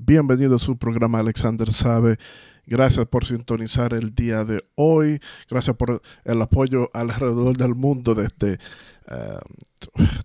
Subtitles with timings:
[0.00, 2.18] Bienvenido a su programa Alexander Sabe.
[2.66, 5.18] Gracias por sintonizar el día de hoy.
[5.50, 8.60] Gracias por el apoyo alrededor del mundo desde
[9.10, 9.38] uh,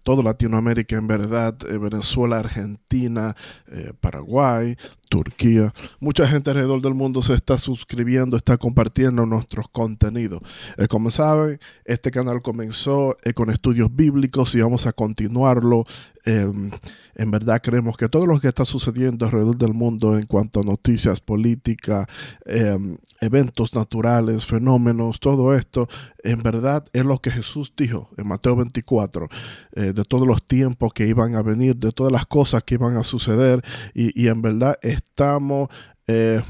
[0.03, 3.35] toda Latinoamérica, en verdad, eh, Venezuela, Argentina,
[3.67, 4.75] eh, Paraguay,
[5.13, 5.71] Turquía.
[5.99, 10.41] Mucha gente alrededor del mundo se está suscribiendo, está compartiendo nuestros contenidos.
[10.77, 15.83] Eh, como saben, este canal comenzó eh, con estudios bíblicos y vamos a continuarlo.
[16.25, 16.51] Eh,
[17.15, 20.63] en verdad creemos que todo lo que está sucediendo alrededor del mundo en cuanto a
[20.63, 22.07] noticias, política,
[22.45, 25.87] em, eventos naturales, fenómenos, todo esto,
[26.23, 29.29] en verdad es lo que Jesús dijo en Mateo 24,
[29.73, 32.97] eh, de todos los tiempos que iban a venir, de todas las cosas que iban
[32.97, 33.63] a suceder
[33.93, 35.69] y, en verdad estamos...
[36.07, 36.41] Eh,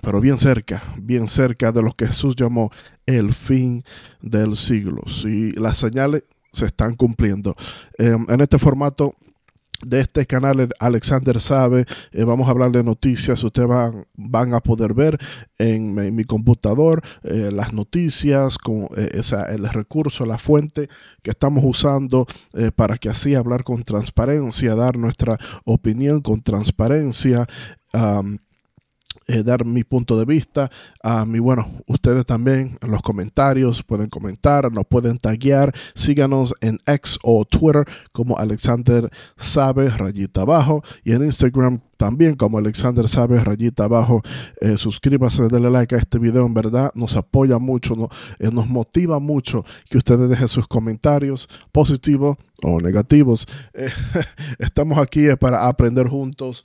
[0.00, 2.70] pero bien cerca, bien cerca de lo que Jesús llamó
[3.04, 3.82] el fin
[4.20, 5.02] del siglo.
[5.08, 6.22] Si las señales
[6.52, 7.56] se están cumpliendo.
[7.98, 9.16] Eh, en este formato
[9.84, 14.60] de este canal Alexander Sabe, eh, vamos a hablar de noticias, ustedes van, van a
[14.60, 15.18] poder ver
[15.58, 20.88] en, mi computador eh, las noticias, con eh, esa, el recurso, la fuente
[21.22, 22.26] que estamos usando
[22.76, 27.46] para que así hablar con transparencia, dar nuestra opinión con transparencia.
[29.28, 30.70] Eh, dar mi punto de vista.
[31.02, 35.74] A mi, bueno, ustedes también en los comentarios pueden comentar, nos pueden taguear.
[35.94, 40.82] Síganos en X o Twitter como Alexander Sabe, rayita abajo.
[41.04, 44.22] Y en Instagram también como Alexander Sabe, rayita abajo.
[44.60, 46.46] Eh, suscríbase, denle like a este video.
[46.46, 47.94] En verdad nos apoya mucho,
[48.38, 53.46] eh, nos motiva mucho que ustedes dejen sus comentarios positivos o negativos.
[53.74, 53.90] Eh,
[54.58, 56.64] estamos aquí para aprender juntos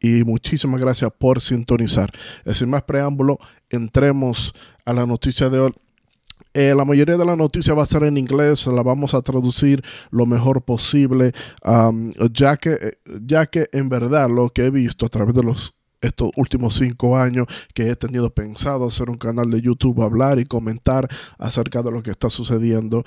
[0.00, 2.10] y muchísimas gracias por sintonizar.
[2.44, 4.52] Eh, sin más preámbulo, entremos
[4.84, 5.74] a la noticia de hoy.
[6.54, 9.82] Eh, la mayoría de la noticia va a ser en inglés, la vamos a traducir
[10.10, 11.32] lo mejor posible,
[11.64, 15.74] um, ya, que, ya que en verdad lo que he visto a través de los
[16.00, 20.46] estos últimos cinco años que he tenido pensado hacer un canal de YouTube, hablar y
[20.46, 21.06] comentar
[21.38, 23.04] acerca de lo que está sucediendo.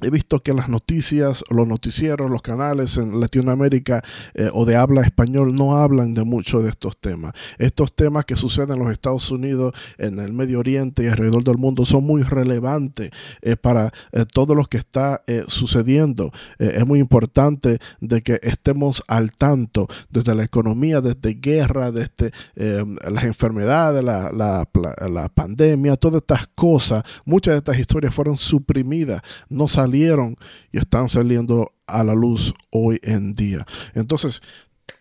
[0.00, 4.02] He visto que las noticias, los noticieros, los canales en Latinoamérica
[4.34, 7.32] eh, o de habla español no hablan de mucho de estos temas.
[7.58, 11.58] Estos temas que suceden en los Estados Unidos, en el Medio Oriente y alrededor del
[11.58, 13.10] mundo son muy relevantes
[13.42, 16.30] eh, para eh, todo lo que está eh, sucediendo.
[16.58, 23.24] Es muy importante de que estemos al tanto desde la economía, desde guerra, desde las
[23.24, 24.68] enfermedades, la, la,
[25.08, 27.02] la, pandemia, todas estas cosas.
[27.24, 30.36] Muchas de estas historias fueron suprimidas, no salieron salieron
[30.70, 33.64] y están saliendo a la luz hoy en día.
[33.94, 34.42] Entonces,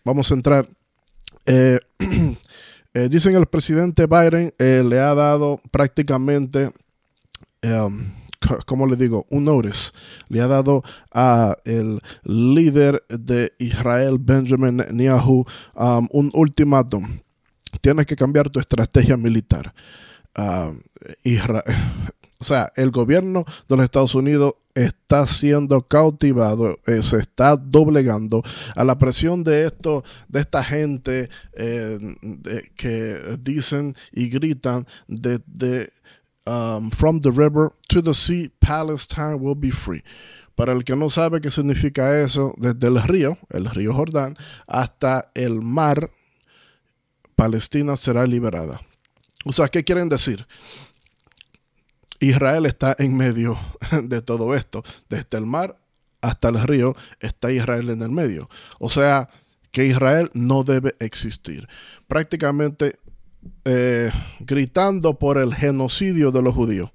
[0.05, 0.67] vamos a entrar.
[1.45, 1.79] Eh,
[2.93, 6.71] eh, dicen el presidente Biden eh, le ha dado prácticamente,
[7.63, 8.11] um,
[8.65, 9.91] como le digo, un notice.
[10.29, 10.83] Le ha dado
[11.13, 15.45] a el líder de Israel, Benjamin Netanyahu,
[16.11, 17.19] un ultimátum.
[17.81, 19.73] Tienes que cambiar tu estrategia militar.
[21.23, 21.63] Israel,
[22.39, 28.43] o sea, el gobierno de los Estados Unidos está siendo cautivado, eh, se está doblegando
[28.75, 31.97] a la presión de esto, de esta gente eh,
[32.75, 35.89] que dicen y gritan de
[36.47, 40.03] um, from the river to the sea, Palestine will be free.
[40.55, 45.29] Para el que no sabe qué significa eso, desde el río, el río Jordán, hasta
[45.35, 46.09] el mar,
[47.35, 48.81] Palestina será liberada.
[49.45, 50.47] O sea, ¿qué quieren decir?
[52.19, 53.57] Israel está en medio
[54.03, 54.83] de todo esto.
[55.09, 55.77] Desde el mar
[56.21, 58.49] hasta el río está Israel en el medio.
[58.79, 59.29] O sea,
[59.71, 61.67] que Israel no debe existir.
[62.07, 62.99] Prácticamente
[63.65, 66.91] eh, gritando por el genocidio de los judíos.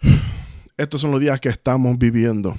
[0.76, 2.58] Estos son los días que estamos viviendo.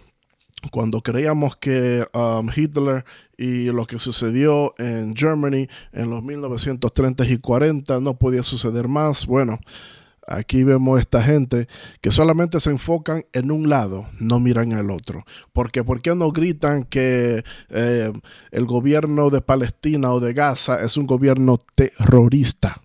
[0.72, 3.06] Cuando creíamos que um, Hitler
[3.38, 9.28] y lo que sucedió en Germany en los 1930 y 40 no podía suceder más,
[9.28, 9.60] bueno,
[10.28, 11.68] Aquí vemos esta gente
[12.02, 15.24] que solamente se enfocan en un lado, no miran al otro.
[15.54, 18.12] Porque ¿por qué no gritan que eh,
[18.52, 22.82] el gobierno de Palestina o de Gaza es un gobierno terrorista?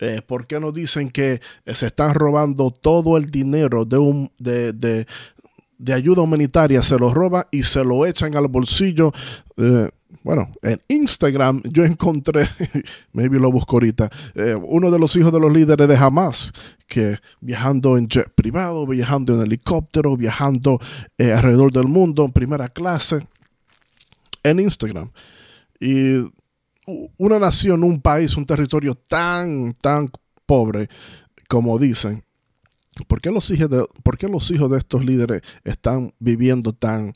[0.00, 4.72] Eh, ¿Por qué no dicen que se están robando todo el dinero de, un, de,
[4.72, 6.82] de, ayuda humanitaria?
[6.82, 9.12] Se lo roban y se lo echan al bolsillo.
[9.56, 9.90] Eh,
[10.22, 12.48] bueno, en Instagram yo encontré,
[13.12, 16.52] maybe lo busco ahorita, eh, uno de los hijos de los líderes de Hamas,
[16.86, 20.80] que viajando en jet privado, viajando en helicóptero, viajando
[21.18, 23.26] eh, alrededor del mundo en primera clase,
[24.42, 25.10] en Instagram.
[25.80, 26.24] Y
[27.16, 30.10] una nación, un país, un territorio tan, tan
[30.46, 30.88] pobre
[31.48, 32.24] como dicen,
[33.06, 37.12] ¿por qué los hijos de, por qué los hijos de estos líderes están viviendo tan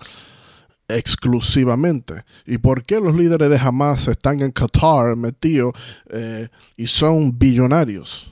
[0.89, 2.25] exclusivamente.
[2.47, 5.75] ¿Y por qué los líderes de Hamas están en Qatar metidos
[6.11, 8.31] eh, y son billonarios?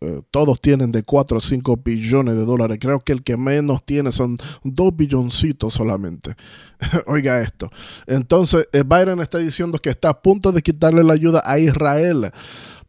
[0.00, 2.78] Eh, todos tienen de 4 a 5 billones de dólares.
[2.80, 6.34] Creo que el que menos tiene son 2 billoncitos solamente.
[7.06, 7.70] Oiga esto.
[8.06, 12.32] Entonces, eh, Biden está diciendo que está a punto de quitarle la ayuda a Israel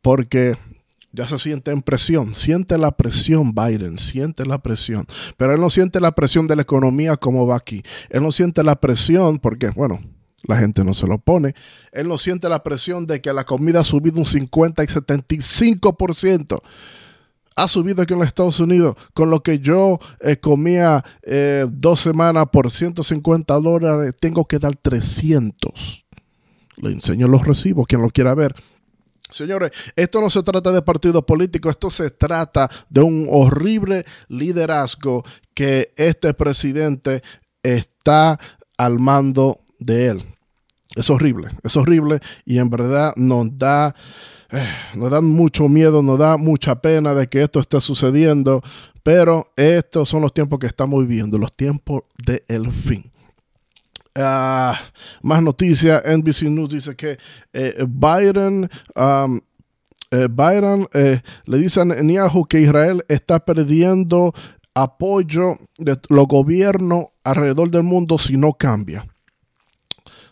[0.01, 0.55] porque
[1.13, 5.05] ya se siente en presión, siente la presión Biden, siente la presión,
[5.37, 8.63] pero él no siente la presión de la economía como va aquí, él no siente
[8.63, 10.01] la presión porque, bueno,
[10.45, 11.53] la gente no se lo pone,
[11.91, 16.61] él no siente la presión de que la comida ha subido un 50 y 75%.
[17.55, 22.01] Ha subido aquí en los Estados Unidos, con lo que yo eh, comía eh, dos
[22.01, 26.05] semanas por 150 dólares, tengo que dar 300.
[26.77, 28.55] Le enseño los recibos, quien lo quiera ver.
[29.33, 35.23] Señores, esto no se trata de partido político, esto se trata de un horrible liderazgo
[35.53, 37.23] que este presidente
[37.63, 38.39] está
[38.77, 40.23] al mando de él.
[40.95, 43.95] Es horrible, es horrible y en verdad nos da,
[44.51, 48.61] eh, nos da mucho miedo, nos da mucha pena de que esto esté sucediendo,
[49.01, 53.12] pero estos son los tiempos que estamos viviendo, los tiempos del fin.
[54.15, 54.79] Ah,
[55.23, 57.17] más noticias, NBC News dice que
[57.51, 59.41] eh, Biden, um,
[60.11, 64.31] eh, Biden eh, le dice a Netanyahu que Israel está perdiendo
[64.75, 69.07] apoyo de los gobiernos alrededor del mundo si no cambia.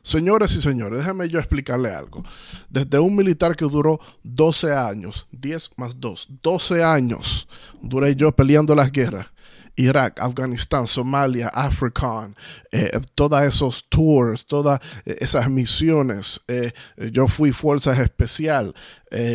[0.04, 2.24] Señores y señores, déjenme yo explicarle algo.
[2.70, 7.48] Desde un militar que duró 12 años, 10 más 2, 12 años
[7.82, 9.28] duré yo peleando las guerras
[9.76, 12.36] Irak, Afganistán, Somalia, African,
[12.72, 16.42] eh, todos esos tours, todas eh, esas misiones.
[16.48, 16.72] Eh,
[17.12, 18.74] yo fui fuerzas especial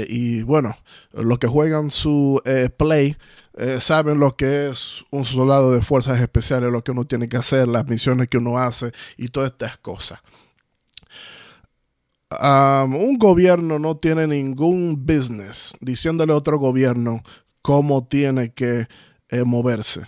[0.09, 0.75] y bueno,
[1.13, 2.41] los que juegan su
[2.79, 3.15] play
[3.79, 7.69] saben lo que es un soldado de fuerzas especiales, lo que uno tiene que hacer,
[7.69, 10.21] las misiones que uno hace y todas estas cosas.
[12.41, 17.23] un gobierno no tiene ningún business diciéndole a otro gobierno
[17.61, 18.87] cómo tiene que
[19.45, 20.07] moverse.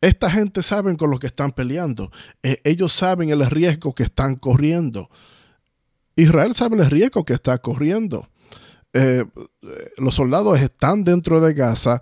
[0.00, 2.10] Esta gente saben con lo que están peleando.
[2.42, 5.10] Eh, ellos saben el riesgo que están corriendo.
[6.16, 8.28] Israel sabe el riesgo que está corriendo.
[8.92, 9.24] Eh,
[9.98, 12.00] los soldados están dentro de Gaza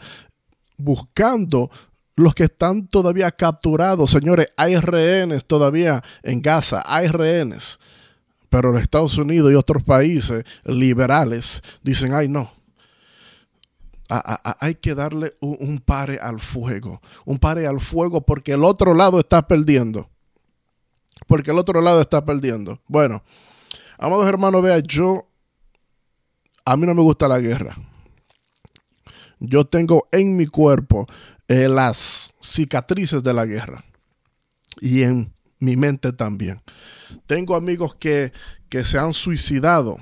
[0.77, 1.71] buscando
[2.15, 4.11] los que están todavía capturados.
[4.11, 7.79] Señores, hay rehenes todavía en Gaza, hay rehenes.
[8.49, 12.51] Pero los Estados Unidos y otros países liberales dicen, ay no,
[14.09, 19.21] hay que darle un, pare al fuego, un pare al fuego porque el otro lado
[19.21, 20.09] está perdiendo.
[21.27, 22.81] Porque el otro lado está perdiendo.
[22.87, 23.23] Bueno,
[23.99, 25.29] amados hermanos, vea, yo,
[26.65, 27.77] a mí no me gusta la guerra.
[29.41, 31.07] Yo tengo en mi cuerpo
[31.49, 33.85] eh, las cicatrices de la guerra
[34.81, 36.63] y en mi mente también.
[37.27, 38.33] Tengo amigos que,
[38.69, 39.99] que se han suicidado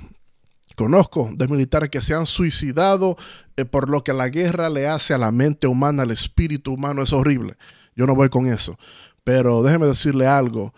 [0.76, 3.16] Conozco de militares que se han suicidado
[3.56, 7.02] eh, por lo que la guerra le hace a la mente humana, al espíritu humano.
[7.02, 7.54] Es horrible.
[7.96, 8.78] Yo no voy con eso.
[9.24, 10.74] Pero déjeme decirle algo.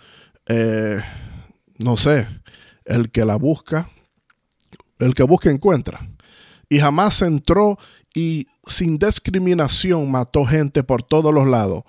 [0.47, 1.03] Eh,
[1.79, 2.29] no sé,
[2.85, 3.91] el que la busca,
[5.01, 6.01] el que busca encuentra.
[6.69, 7.77] Y jamás entró
[8.15, 11.83] y sin discriminación mató gente por todos los lados.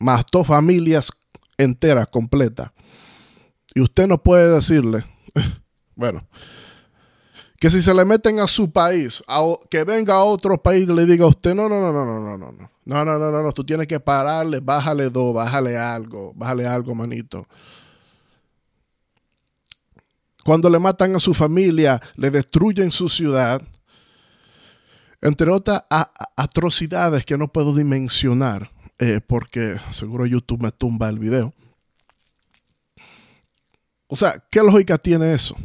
[0.00, 1.12] Mató familias
[1.56, 2.72] enteras, completas.
[3.74, 5.04] Y usted no puede decirle,
[5.94, 6.26] bueno,
[7.58, 9.22] que si se le meten a su país,
[9.68, 12.20] que venga a otro país y le diga a usted, no, no, no, no, no,
[12.20, 15.76] no, no, no, no, no, no, no, no, tú tienes que pararle, bájale dos, bájale
[15.76, 17.46] algo, bájale algo, manito.
[20.44, 23.60] Cuando le matan a su familia, le destruyen su ciudad,
[25.20, 25.82] entre otras
[26.36, 31.52] atrocidades que no puedo dimensionar, eh, porque seguro YouTube me tumba el video.
[34.06, 35.56] O sea, ¿qué lógica tiene eso?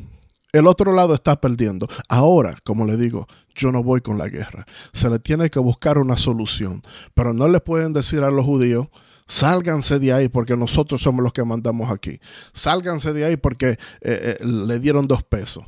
[0.53, 1.87] El otro lado está perdiendo.
[2.07, 4.67] Ahora, como le digo, yo no voy con la guerra.
[4.93, 6.83] Se le tiene que buscar una solución.
[7.15, 8.87] Pero no le pueden decir a los judíos,
[9.27, 12.19] sálganse de ahí porque nosotros somos los que mandamos aquí.
[12.53, 15.65] Sálganse de ahí porque eh, eh, le dieron dos pesos.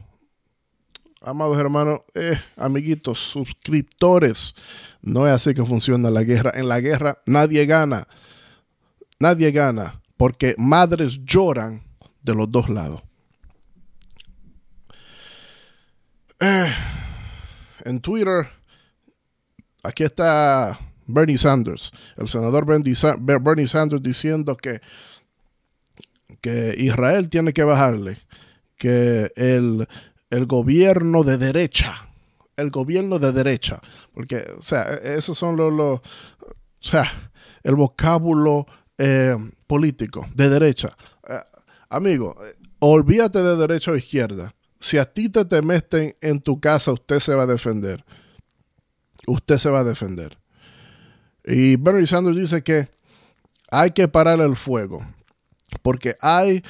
[1.19, 4.53] Amados hermanos, eh, amiguitos, suscriptores,
[5.01, 6.51] no es así que funciona la guerra.
[6.53, 8.07] En la guerra nadie gana.
[9.17, 11.81] Nadie gana porque madres lloran
[12.21, 13.01] de los dos lados.
[17.85, 18.47] En Twitter,
[19.83, 24.81] aquí está Bernie Sanders, el senador Bernie Sanders diciendo que,
[26.41, 28.17] que Israel tiene que bajarle,
[28.77, 29.87] que el,
[30.31, 32.09] el gobierno de derecha,
[32.57, 33.79] el gobierno de derecha,
[34.13, 36.01] porque, o sea, esos son los, o
[36.79, 37.05] sea,
[37.63, 38.65] el vocábulo
[38.97, 39.37] eh,
[39.67, 40.95] político de derecha.
[41.27, 41.39] Eh,
[41.89, 42.35] amigo,
[42.79, 44.54] olvídate de derecha o izquierda.
[44.79, 48.03] Si a ti te, te meten en tu casa, usted se va a defender.
[49.27, 50.37] Usted se va a defender.
[51.45, 52.89] Y Bernie Sanders dice que
[53.69, 55.05] hay que parar el fuego.
[55.81, 56.63] Porque hay,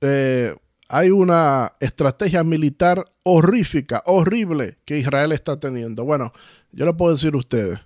[0.00, 0.54] eh,
[0.88, 6.04] hay una estrategia militar horrífica, horrible que Israel está teniendo.
[6.04, 6.32] Bueno,
[6.72, 7.78] yo le puedo decir a ustedes,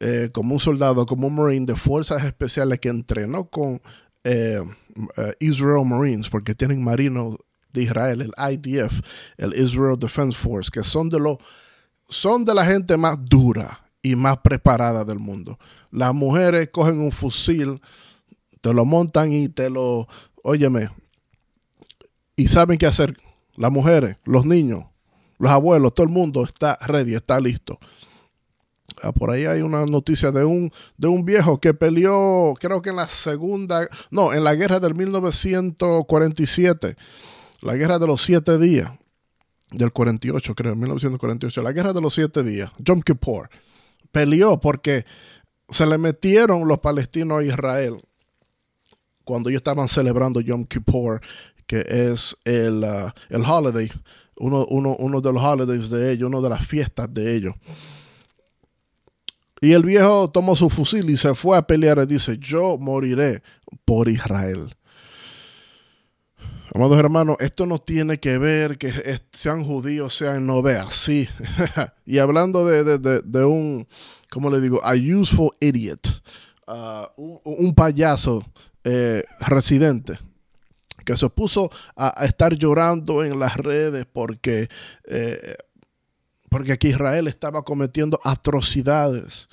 [0.00, 3.80] eh, como un soldado, como un marine de fuerzas especiales que entrenó con
[4.24, 4.62] eh,
[5.40, 7.36] Israel Marines, porque tienen marinos
[7.76, 9.00] de Israel, el IDF,
[9.36, 11.38] el Israel Defense Force, que son de los
[12.08, 15.58] son de la gente más dura y más preparada del mundo.
[15.90, 17.80] Las mujeres cogen un fusil,
[18.60, 20.06] te lo montan y te lo,
[20.42, 20.88] óyeme,
[22.36, 23.16] y saben qué hacer.
[23.56, 24.84] Las mujeres, los niños,
[25.38, 27.78] los abuelos, todo el mundo está ready, está listo.
[29.02, 32.90] Ah, por ahí hay una noticia de un, de un viejo que peleó, creo que
[32.90, 36.96] en la segunda, no, en la guerra del 1947,
[37.62, 38.90] la guerra de los siete días
[39.70, 43.48] del 48, creo, 1948, la guerra de los siete días, Yom Kippur,
[44.12, 45.04] peleó porque
[45.68, 48.00] se le metieron los palestinos a Israel
[49.24, 51.20] cuando ellos estaban celebrando Yom Kippur,
[51.66, 53.90] que es el, uh, el holiday,
[54.36, 57.54] uno, uno, uno de los holidays de ellos, una de las fiestas de ellos.
[59.60, 63.42] Y el viejo tomó su fusil y se fue a pelear y dice, yo moriré
[63.84, 64.76] por Israel.
[66.76, 68.92] Amados hermanos, esto no tiene que ver que
[69.32, 71.26] sean judíos, sean no veas, sí.
[72.04, 73.88] y hablando de, un,
[74.30, 74.84] ¿cómo le digo?
[74.84, 76.06] A useful idiot,
[76.66, 78.44] uh, un, payaso
[78.84, 80.18] eh, residente
[81.06, 84.68] que se puso a, estar llorando en las redes porque,
[85.06, 85.54] eh,
[86.50, 89.48] porque Israel estaba cometiendo atrocidades,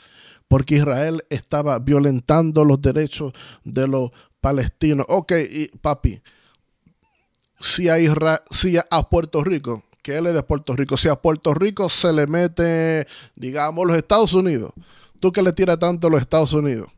[0.50, 3.32] porque Israel estaba violentando los derechos
[3.64, 4.12] de los
[4.42, 5.06] palestinos.
[5.08, 5.32] Ok,
[5.80, 6.22] papi
[7.64, 7.98] si a,
[8.52, 12.12] si a Puerto Rico, que él es de Puerto Rico, si a Puerto Rico se
[12.12, 14.74] le mete, digamos, los Estados Unidos,
[15.22, 16.90] tú que le tiras tanto a los Estados Unidos,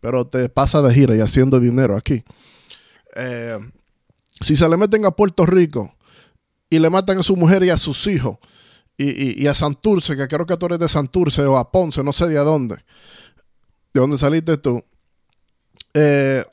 [0.00, 2.22] pero te pasa de gira y haciendo dinero aquí.
[3.16, 3.58] Eh,
[4.42, 5.94] si se le meten a Puerto Rico
[6.68, 8.36] y le matan a su mujer y a sus hijos,
[8.98, 12.26] y, a Santurce, que creo que tú eres de Santurce o a Ponce, no sé
[12.26, 12.74] de dónde,
[13.94, 14.84] de dónde saliste tú,
[15.94, 16.44] eh,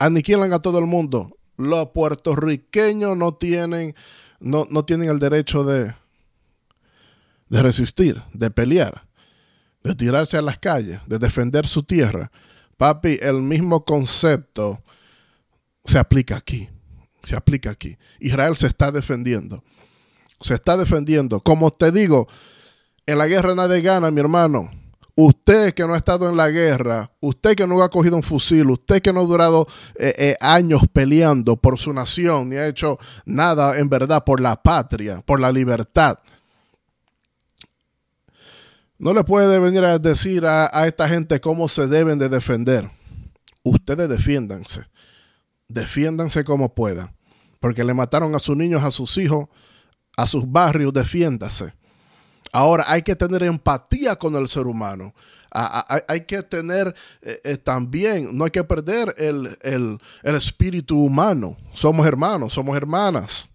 [0.00, 3.94] aniquilan a todo el mundo los puertorriqueños no tienen,
[4.40, 5.92] no, tienen el derecho de,
[7.48, 9.06] de resistir, de pelear,
[9.82, 12.30] de tirarse a las calles, de defender su tierra.
[12.76, 14.82] Papi, el mismo concepto
[15.84, 16.68] se aplica aquí.
[17.24, 17.98] Se aplica aquí.
[18.20, 19.64] Israel se está defendiendo.
[20.40, 21.40] Se está defendiendo.
[21.40, 22.28] Como te digo,
[23.04, 24.70] en la guerra nadie gana, mi hermano.
[25.20, 28.70] Usted que no ha estado en la guerra, usted que no ha cogido un fusil,
[28.70, 33.00] usted que no ha durado eh, eh, años peleando por su nación ni ha hecho
[33.26, 36.20] nada en verdad por la patria, por la libertad.
[38.96, 42.88] No le puede venir a decir a, a esta gente cómo se deben de defender.
[43.64, 44.84] Ustedes defiéndanse.
[45.66, 47.12] Defiéndanse como puedan.
[47.58, 49.48] Porque le mataron a sus niños, a sus hijos,
[50.16, 51.72] a sus barrios, defiéndase.
[52.52, 55.14] Ahora hay que tener empatía con el ser humano.
[55.50, 61.56] Hay que tener eh, eh, también, no hay que perder el, espíritu humano.
[61.74, 63.48] Somos hermanos, somos hermanas.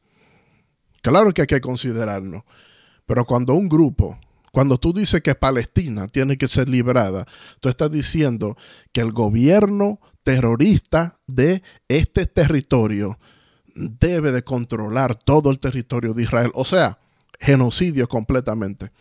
[1.02, 2.44] Claro que hay que considerarnos.
[3.06, 4.18] Pero cuando un grupo,
[4.52, 7.28] cuando tú dices que Palestina tiene que ser liberada,
[7.60, 8.58] tú estás diciendo
[8.92, 13.20] que el gobierno terrorista de este territorio
[13.76, 16.52] debe de controlar todo el territorio de Israel.
[16.56, 17.00] O sea,
[17.44, 18.92] genocidio completamente.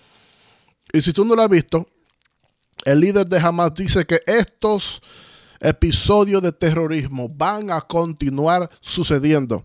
[0.93, 1.87] Y si tú no lo has visto,
[2.85, 5.01] el líder de Hamas dice que estos
[5.61, 9.65] episodios de terrorismo van a continuar sucediendo.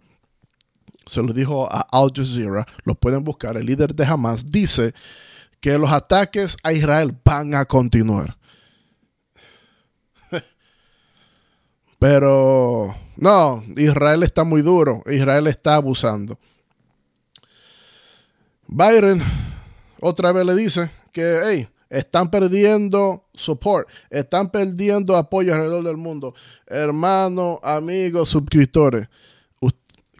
[1.07, 3.57] Se lo dijo a Al Jazeera, lo pueden buscar.
[3.57, 4.93] El líder de Hamas dice
[5.59, 8.37] que los ataques a Israel van a continuar.
[11.99, 16.37] Pero no, Israel está muy duro, Israel está abusando.
[18.67, 19.21] Byron
[19.99, 26.33] otra vez le dice que están perdiendo support, están perdiendo apoyo alrededor del mundo.
[26.67, 29.07] Hermanos, amigos, suscriptores,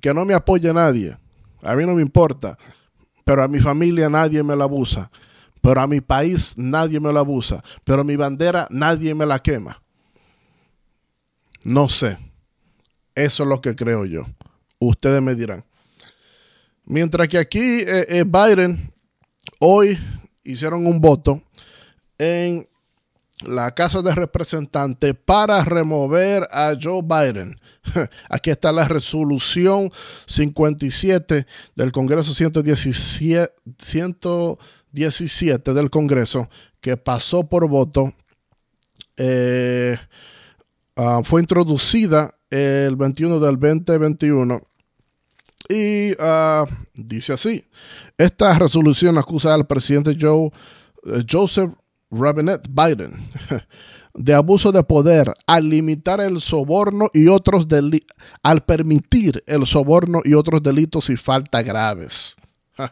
[0.01, 1.17] que no me apoye nadie.
[1.61, 2.57] A mí no me importa,
[3.23, 5.11] pero a mi familia nadie me la abusa.
[5.61, 7.61] Pero a mi país nadie me la abusa.
[7.83, 9.81] Pero mi bandera nadie me la quema.
[11.65, 12.17] No sé.
[13.15, 14.23] Eso es lo que creo yo.
[14.79, 15.65] Ustedes me dirán.
[16.89, 18.93] Mientras que aquí eh, eh, Biden
[19.59, 19.99] hoy
[20.45, 21.43] hicieron un voto
[22.17, 22.63] en
[23.45, 27.59] la Casa de Representantes para remover a Joe Biden.
[28.29, 29.91] Aquí está la resolución
[30.27, 38.13] 57 del Congreso 117, 117 del Congreso que pasó por voto.
[39.17, 39.97] Eh,
[40.95, 44.61] ah, fue introducida el 21 del 2021
[45.69, 47.63] y ah, dice así,
[48.17, 50.51] esta resolución acusa al presidente Joe,
[51.05, 51.71] eh, Joseph
[52.09, 53.13] Robinette Biden
[54.13, 60.21] de abuso de poder al limitar el soborno y otros delitos, al permitir el soborno
[60.23, 62.35] y otros delitos y faltas graves.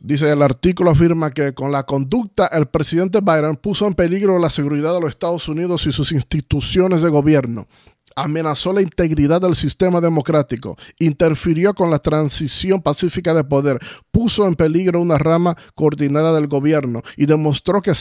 [0.00, 4.48] Dice el artículo afirma que con la conducta el presidente Biden puso en peligro la
[4.48, 7.66] seguridad de los Estados Unidos y sus instituciones de gobierno,
[8.16, 13.78] amenazó la integridad del sistema democrático, interfirió con la transición pacífica de poder,
[14.10, 17.92] puso en peligro una rama coordinada del gobierno y demostró que,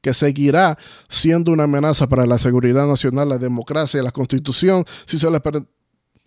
[0.00, 0.78] que seguirá
[1.08, 5.40] siendo una amenaza para la seguridad nacional, la democracia y la constitución si se le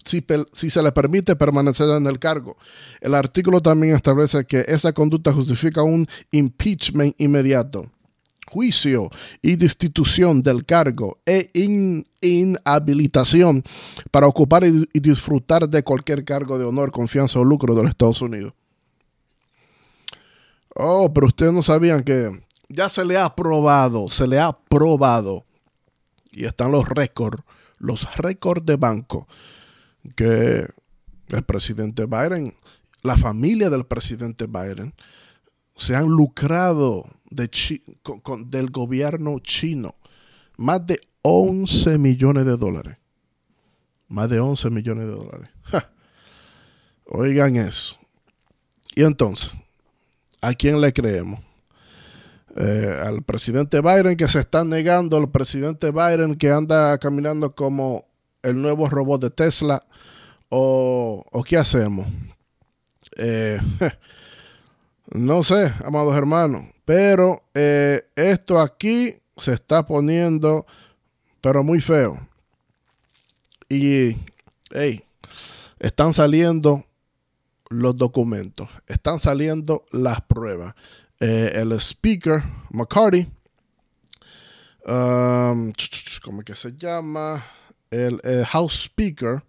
[0.06, 2.58] si, se le permite permanecer en el cargo.
[3.02, 7.86] El artículo también establece que esa conducta justifica un impeachment inmediato
[8.58, 9.12] juicio
[9.44, 11.52] y destitución del cargo e
[12.22, 13.64] inhabilitación
[14.10, 18.20] para ocupar y, disfrutar de cualquier cargo de honor, confianza o lucro de los Estados
[18.20, 18.54] Unidos.
[20.74, 22.32] Oh, pero ustedes no sabían que
[22.68, 25.46] ya se le ha aprobado, se le ha aprobado,
[26.32, 27.44] y están los récords,
[27.78, 29.28] los récords de banco,
[30.16, 30.66] que
[31.28, 32.56] el presidente Biden,
[33.04, 34.96] la familia del presidente Biden,
[35.76, 39.96] se han lucrado del gobierno chino.
[40.58, 42.98] Más de 11 millones de dólares.
[44.08, 45.50] Más de 11 millones de dólares.
[47.06, 47.98] Oigan eso.
[48.96, 49.52] Y entonces,
[50.42, 51.40] ¿a quién le creemos?
[52.56, 58.08] Eh, al presidente Biden que se está negando, al presidente Biden que anda caminando como
[58.42, 59.86] el nuevo robot de Tesla,
[60.50, 62.08] o, o qué hacemos?
[63.18, 63.60] Eh,
[65.12, 70.66] no sé, amados hermanos, pero eh, esto aquí se está poniendo,
[71.42, 72.18] pero muy feo.
[73.68, 74.16] Y,
[74.72, 75.04] hey,
[75.80, 76.86] están saliendo
[77.68, 80.76] los documentos, están saliendo las pruebas.
[81.20, 83.28] Eh, el speaker, McCarty,
[84.86, 85.74] um,
[86.24, 87.44] ¿cómo que se llama?
[87.92, 89.44] El, House Speaker,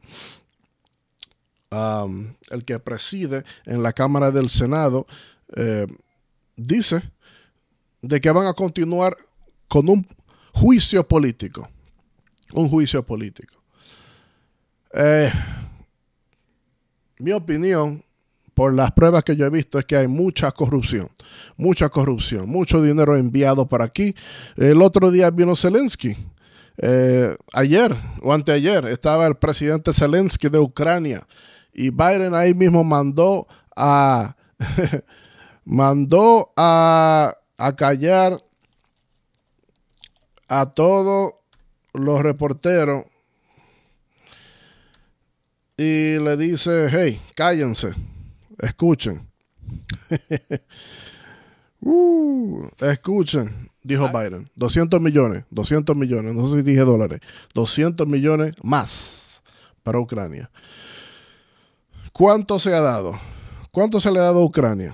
[1.70, 5.07] um, el que preside en la Cámara del Senado,
[5.55, 5.87] eh,
[6.57, 7.01] dice
[8.03, 9.17] de que van a continuar
[9.69, 10.07] con un
[10.53, 11.69] juicio político.
[12.53, 13.55] Un juicio político.
[14.95, 15.31] Eh,
[17.19, 18.03] mi opinión,
[18.55, 21.09] por las pruebas que yo he visto, es que hay mucha corrupción.
[21.57, 22.49] Mucha corrupción.
[22.49, 24.15] Mucho dinero enviado para aquí.
[24.57, 26.17] El otro día vino Zelensky.
[26.81, 31.27] Eh, ayer o anteayer estaba el presidente Zelensky de Ucrania.
[31.73, 34.37] Y Biden ahí mismo mandó a.
[35.65, 38.42] mandó a a callar
[40.49, 41.35] a todos
[41.92, 43.05] los reporteros
[45.77, 47.92] y le dice, hey, cállense,
[48.59, 49.29] escuchen.
[51.81, 54.51] Uh, escuchen, dijo Biden.
[54.57, 57.21] 200 millones, 200 millones, no sé si dije dólares,
[57.55, 59.42] 200 millones más
[59.85, 60.51] para Ucrania.
[62.12, 63.14] ¿Cuánto se ha dado?
[63.71, 64.92] ¿Cuánto se le ha dado a Ucrania?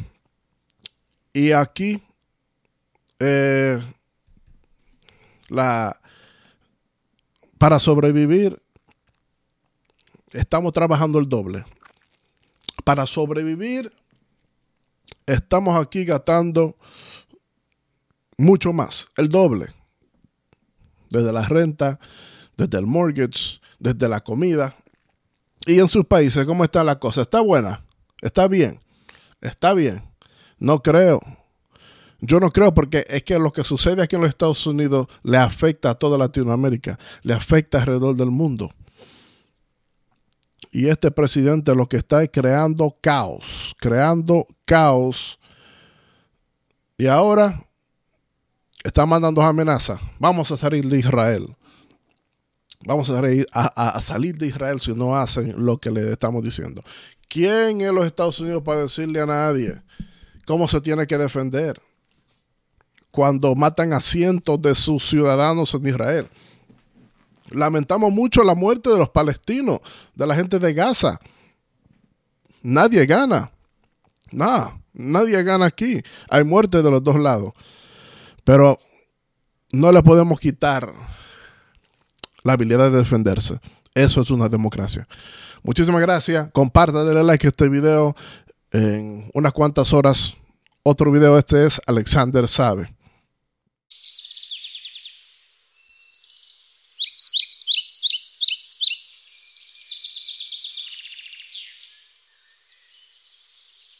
[1.32, 2.02] Y aquí
[3.18, 3.80] eh,
[5.48, 6.00] la,
[7.58, 8.60] para sobrevivir,
[10.32, 11.64] estamos trabajando el doble.
[12.84, 13.90] Para sobrevivir,
[15.26, 16.76] estamos aquí gastando
[18.36, 19.68] mucho más, el doble.
[21.10, 21.98] Desde la renta,
[22.56, 24.74] desde el mortgage, desde la comida.
[25.66, 27.22] Y en sus países, ¿cómo está la cosa?
[27.22, 27.84] ¿Está buena?
[28.20, 28.80] ¿Está bien?
[29.40, 30.02] ¿Está bien?
[30.58, 31.20] No creo.
[32.26, 35.36] Yo no creo porque es que lo que sucede aquí en los Estados Unidos le
[35.36, 38.70] afecta a toda Latinoamérica, le afecta alrededor del mundo.
[40.72, 45.38] Y este presidente lo que está es creando caos, creando caos.
[46.96, 47.62] Y ahora
[48.82, 50.00] está mandando amenazas.
[50.18, 51.54] Vamos a salir de Israel.
[52.86, 53.20] Vamos a,
[53.66, 56.82] a, salir de Israel si no hacen lo que le estamos diciendo.
[57.28, 59.82] ¿Quién es los Estados Unidos para decirle a nadie
[60.46, 61.80] cómo se tiene que defender?
[63.14, 66.28] Cuando matan a cientos de sus ciudadanos en Israel.
[67.52, 69.78] Lamentamos mucho la muerte de los palestinos,
[70.16, 71.20] de la gente de Gaza.
[72.60, 73.52] Nadie gana.
[74.32, 76.02] Nada, nadie gana aquí.
[76.28, 77.52] Hay muerte de los dos lados.
[78.42, 78.80] Pero
[79.70, 80.92] no le podemos quitar
[82.42, 83.60] la habilidad de defenderse.
[83.94, 85.06] Eso es una democracia.
[85.62, 86.50] Muchísimas gracias.
[86.50, 88.16] Comparta, denle like a este video.
[88.72, 90.34] En unas cuantas horas,
[90.82, 91.38] otro video.
[91.38, 92.92] Este es Alexander Sabe.